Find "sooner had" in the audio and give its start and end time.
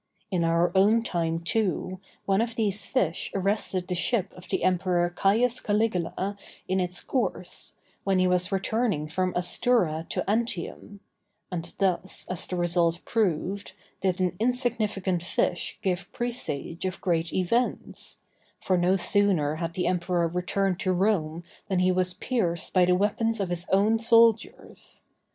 18.95-19.75